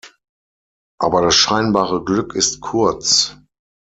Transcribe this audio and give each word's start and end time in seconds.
Aber 0.99 1.21
das 1.21 1.35
scheinbare 1.35 2.03
Glück 2.03 2.33
ist 2.33 2.59
kurz. 2.59 3.35